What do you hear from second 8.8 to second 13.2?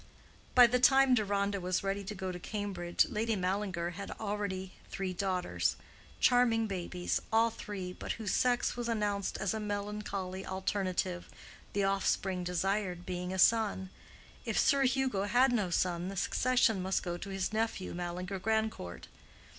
announced as a melancholy alternative, the offspring desired